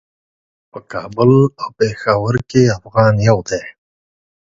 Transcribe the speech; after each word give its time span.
په 0.71 0.79
کابل 0.91 1.31
او 1.61 1.69
پیښور 1.79 2.35
کې 2.49 2.73
افغان 2.77 3.13
یو 3.27 3.37
دی. 3.49 3.63